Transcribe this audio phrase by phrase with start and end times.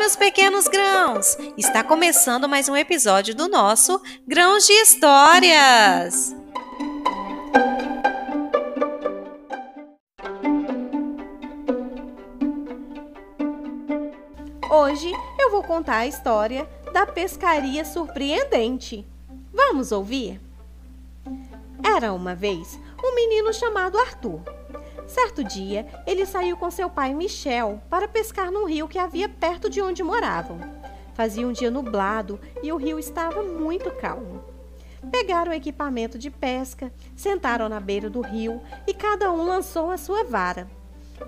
[0.00, 1.36] meus pequenos grãos!
[1.58, 6.34] Está começando mais um episódio do nosso Grãos de Histórias!
[14.70, 19.06] Hoje eu vou contar a história da pescaria surpreendente.
[19.52, 20.40] Vamos ouvir?
[21.84, 24.59] Era uma vez um menino chamado Arthur
[25.10, 29.68] Certo dia, ele saiu com seu pai Michel para pescar num rio que havia perto
[29.68, 30.60] de onde moravam.
[31.14, 34.40] Fazia um dia nublado e o rio estava muito calmo.
[35.10, 39.98] Pegaram o equipamento de pesca, sentaram na beira do rio e cada um lançou a
[39.98, 40.70] sua vara.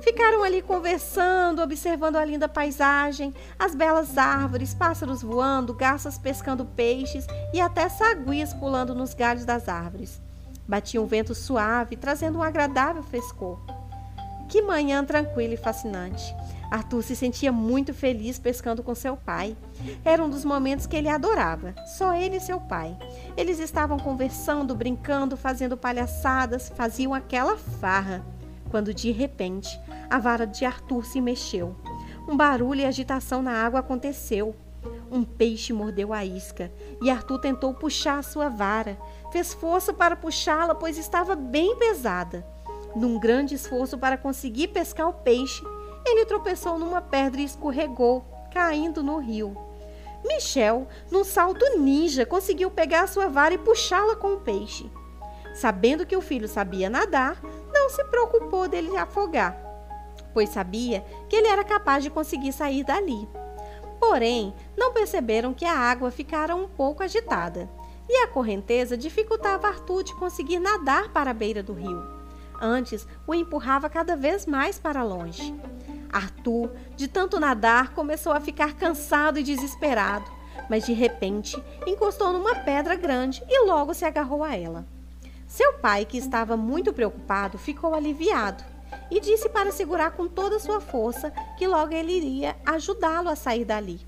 [0.00, 7.26] Ficaram ali conversando, observando a linda paisagem, as belas árvores, pássaros voando, garças pescando peixes
[7.52, 10.20] e até saguias pulando nos galhos das árvores.
[10.72, 13.58] Batia um vento suave, trazendo um agradável frescor.
[14.48, 16.34] Que manhã tranquila e fascinante.
[16.70, 19.54] Arthur se sentia muito feliz pescando com seu pai.
[20.02, 22.96] Era um dos momentos que ele adorava, só ele e seu pai.
[23.36, 28.24] Eles estavam conversando, brincando, fazendo palhaçadas, faziam aquela farra.
[28.70, 31.76] Quando de repente a vara de Arthur se mexeu.
[32.26, 34.56] Um barulho e agitação na água aconteceu.
[35.12, 38.98] Um peixe mordeu a isca e Arthur tentou puxar a sua vara.
[39.30, 42.46] Fez força para puxá-la, pois estava bem pesada.
[42.96, 45.62] Num grande esforço para conseguir pescar o peixe,
[46.06, 49.54] ele tropeçou numa pedra e escorregou, caindo no rio.
[50.24, 54.90] Michel, num salto ninja, conseguiu pegar a sua vara e puxá-la com o peixe.
[55.54, 57.38] Sabendo que o filho sabia nadar,
[57.70, 59.54] não se preocupou dele afogar,
[60.32, 63.28] pois sabia que ele era capaz de conseguir sair dali.
[64.02, 67.70] Porém, não perceberam que a água ficara um pouco agitada
[68.08, 72.20] e a correnteza dificultava Arthur de conseguir nadar para a beira do rio
[72.60, 75.54] antes o empurrava cada vez mais para longe.
[76.12, 80.30] Arthur, de tanto nadar, começou a ficar cansado e desesperado,
[80.68, 84.84] mas de repente encostou numa pedra grande e logo se agarrou a ela.
[85.46, 88.71] Seu pai, que estava muito preocupado, ficou aliviado
[89.10, 93.36] e disse para segurar com toda a sua força que logo ele iria ajudá-lo a
[93.36, 94.00] sair dali.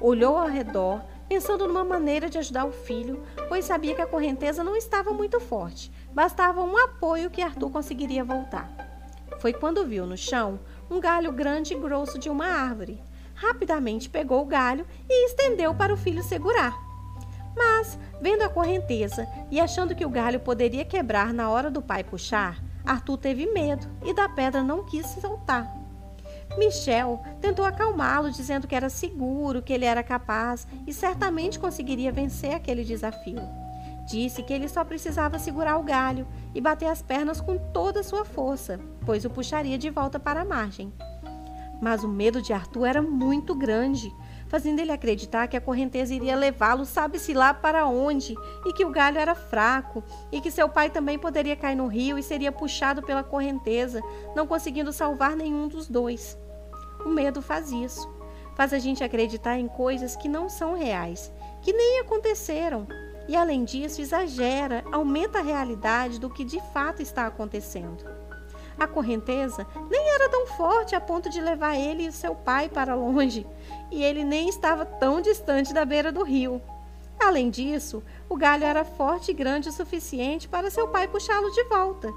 [0.00, 4.62] Olhou ao redor, pensando numa maneira de ajudar o filho, pois sabia que a correnteza
[4.62, 8.70] não estava muito forte, bastava um apoio que Arthur conseguiria voltar.
[9.38, 10.60] Foi quando viu no chão
[10.90, 13.02] um galho grande e grosso de uma árvore.
[13.34, 16.74] Rapidamente pegou o galho e estendeu para o filho segurar.
[17.56, 22.02] Mas, vendo a correnteza e achando que o galho poderia quebrar na hora do pai
[22.02, 25.84] puxar, Arthur teve medo e da pedra não quis se soltar.
[26.58, 32.54] Michel tentou acalmá-lo, dizendo que era seguro, que ele era capaz e certamente conseguiria vencer
[32.54, 33.40] aquele desafio.
[34.06, 38.04] Disse que ele só precisava segurar o galho e bater as pernas com toda a
[38.04, 40.92] sua força, pois o puxaria de volta para a margem.
[41.80, 44.12] Mas o medo de Arthur era muito grande,
[44.54, 48.90] fazendo ele acreditar que a correnteza iria levá-lo sabe-se lá para onde, e que o
[48.90, 50.00] galho era fraco,
[50.30, 54.00] e que seu pai também poderia cair no rio e seria puxado pela correnteza,
[54.32, 56.38] não conseguindo salvar nenhum dos dois.
[57.04, 58.08] O medo faz isso.
[58.54, 62.86] Faz a gente acreditar em coisas que não são reais, que nem aconteceram.
[63.26, 68.04] E além disso, exagera, aumenta a realidade do que de fato está acontecendo.
[68.78, 72.94] A correnteza nem era tão forte a ponto de levar ele e seu pai para
[72.94, 73.46] longe,
[73.90, 76.60] e ele nem estava tão distante da beira do rio.
[77.18, 81.64] Além disso, o galho era forte e grande o suficiente para seu pai puxá-lo de
[81.64, 82.12] volta.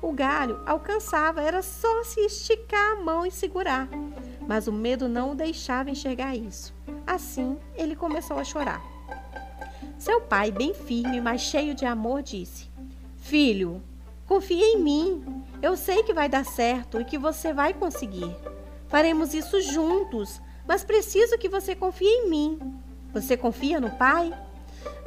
[0.00, 3.88] O galho alcançava, era só se esticar a mão e segurar.
[4.48, 6.74] Mas o medo não o deixava enxergar isso.
[7.06, 8.82] Assim, ele começou a chorar.
[9.96, 12.68] Seu pai, bem firme, mas cheio de amor, disse:
[13.18, 13.80] Filho,
[14.32, 15.44] confia em mim.
[15.60, 18.34] Eu sei que vai dar certo e que você vai conseguir.
[18.88, 22.58] Faremos isso juntos, mas preciso que você confie em mim.
[23.12, 24.32] Você confia no pai?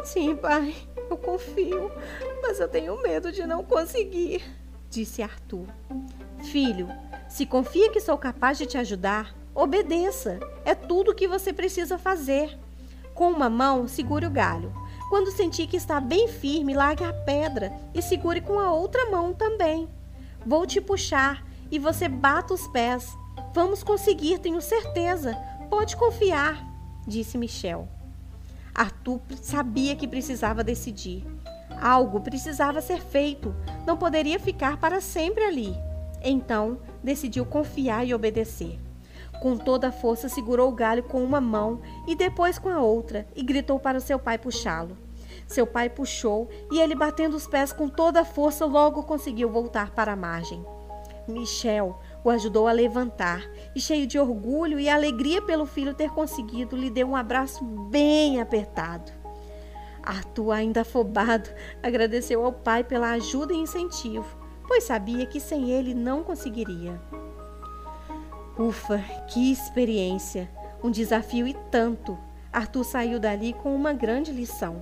[0.04, 0.76] Sim, pai,
[1.10, 1.92] eu confio,
[2.44, 4.44] mas eu tenho medo de não conseguir
[4.96, 5.68] disse Arthur.
[6.52, 6.88] Filho,
[7.28, 10.40] se confia que sou capaz de te ajudar, obedeça.
[10.64, 12.58] É tudo o que você precisa fazer.
[13.14, 14.74] Com uma mão, segure o galho.
[15.10, 19.34] Quando sentir que está bem firme, largue a pedra e segure com a outra mão
[19.34, 19.88] também.
[20.46, 23.16] Vou te puxar e você bata os pés.
[23.54, 25.36] Vamos conseguir, tenho certeza.
[25.70, 26.66] Pode confiar,
[27.08, 27.88] disse Michel.
[28.74, 31.26] Arthur sabia que precisava decidir.
[31.82, 33.56] Algo precisava ser feito,
[33.86, 35.76] não poderia ficar para sempre ali.
[36.22, 38.80] Então, decidiu confiar e obedecer.
[39.42, 43.28] Com toda a força, segurou o galho com uma mão e depois com a outra
[43.36, 44.98] e gritou para seu pai puxá-lo.
[45.48, 49.92] Seu pai puxou e ele, batendo os pés com toda a força, logo conseguiu voltar
[49.92, 50.66] para a margem.
[51.28, 53.44] Michel, o ajudou a levantar
[53.76, 58.40] e, cheio de orgulho e alegria pelo filho ter conseguido, lhe deu um abraço bem
[58.40, 59.12] apertado.
[60.04, 61.50] Arthur, ainda afobado,
[61.82, 67.02] agradeceu ao pai pela ajuda e incentivo, pois sabia que sem ele não conseguiria.
[68.58, 70.50] Ufa, que experiência!
[70.82, 72.18] Um desafio e tanto!
[72.54, 74.82] Arthur saiu dali com uma grande lição.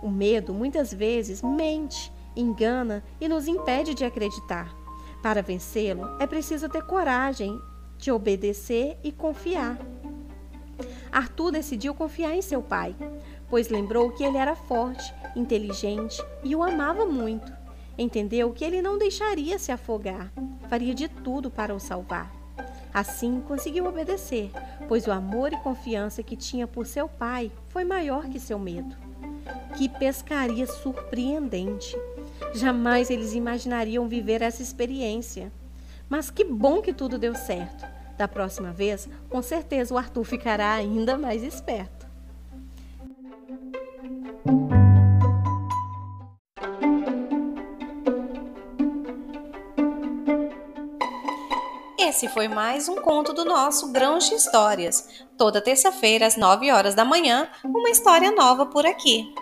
[0.00, 4.72] O medo muitas vezes mente, engana e nos impede de acreditar.
[5.20, 7.60] Para vencê-lo, é preciso ter coragem
[7.98, 9.78] de obedecer e confiar.
[11.10, 12.94] Arthur decidiu confiar em seu pai,
[13.50, 17.52] pois lembrou que ele era forte, inteligente e o amava muito.
[17.98, 20.32] Entendeu que ele não deixaria se afogar,
[20.68, 22.41] faria de tudo para o salvar.
[22.92, 24.50] Assim, conseguiu obedecer,
[24.86, 28.94] pois o amor e confiança que tinha por seu pai foi maior que seu medo.
[29.76, 31.96] Que pescaria surpreendente!
[32.52, 35.50] Jamais eles imaginariam viver essa experiência.
[36.08, 37.86] Mas que bom que tudo deu certo.
[38.18, 42.11] Da próxima vez, com certeza o Arthur ficará ainda mais esperto.
[52.04, 55.08] Esse foi mais um conto do nosso Grãos de Histórias.
[55.38, 59.32] Toda terça-feira, às 9 horas da manhã, uma história nova por aqui.